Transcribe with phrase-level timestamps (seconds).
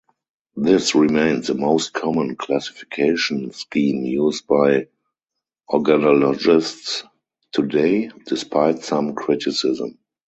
[0.55, 4.87] This remains the most common classification scheme used by
[5.69, 7.03] organologists
[7.53, 9.99] today, despite some criticism.